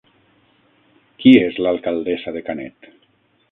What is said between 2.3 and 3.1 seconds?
de Canet?